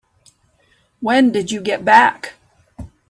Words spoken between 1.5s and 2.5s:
you get back?